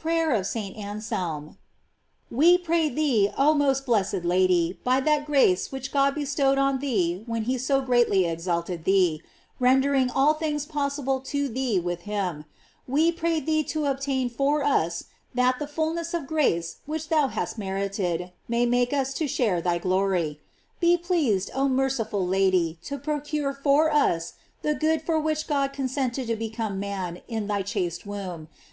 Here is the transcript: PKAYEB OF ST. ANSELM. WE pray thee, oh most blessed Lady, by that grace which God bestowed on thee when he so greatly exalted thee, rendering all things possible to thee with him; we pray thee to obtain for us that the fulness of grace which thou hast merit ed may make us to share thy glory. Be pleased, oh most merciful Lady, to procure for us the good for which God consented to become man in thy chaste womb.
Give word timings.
PKAYEB 0.00 0.38
OF 0.38 0.46
ST. 0.46 0.76
ANSELM. 0.76 1.58
WE 2.30 2.56
pray 2.56 2.88
thee, 2.88 3.32
oh 3.36 3.52
most 3.52 3.84
blessed 3.84 4.22
Lady, 4.24 4.78
by 4.84 5.00
that 5.00 5.26
grace 5.26 5.72
which 5.72 5.90
God 5.90 6.14
bestowed 6.14 6.56
on 6.56 6.78
thee 6.78 7.24
when 7.26 7.42
he 7.50 7.58
so 7.58 7.80
greatly 7.82 8.26
exalted 8.26 8.84
thee, 8.84 9.20
rendering 9.58 10.08
all 10.08 10.34
things 10.34 10.66
possible 10.66 11.18
to 11.22 11.48
thee 11.48 11.80
with 11.80 12.02
him; 12.02 12.44
we 12.86 13.10
pray 13.10 13.40
thee 13.40 13.64
to 13.64 13.86
obtain 13.86 14.30
for 14.30 14.62
us 14.62 15.06
that 15.34 15.58
the 15.58 15.66
fulness 15.66 16.14
of 16.14 16.28
grace 16.28 16.76
which 16.86 17.08
thou 17.08 17.26
hast 17.26 17.58
merit 17.58 17.98
ed 17.98 18.32
may 18.46 18.64
make 18.64 18.92
us 18.92 19.12
to 19.14 19.26
share 19.26 19.60
thy 19.60 19.78
glory. 19.78 20.40
Be 20.78 20.96
pleased, 20.96 21.50
oh 21.56 21.66
most 21.66 21.98
merciful 21.98 22.24
Lady, 22.24 22.78
to 22.84 22.98
procure 22.98 23.52
for 23.52 23.92
us 23.92 24.34
the 24.62 24.76
good 24.76 25.02
for 25.02 25.18
which 25.18 25.48
God 25.48 25.72
consented 25.72 26.28
to 26.28 26.36
become 26.36 26.78
man 26.78 27.22
in 27.26 27.48
thy 27.48 27.62
chaste 27.62 28.06
womb. 28.06 28.46